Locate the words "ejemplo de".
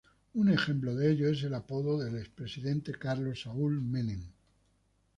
0.51-1.11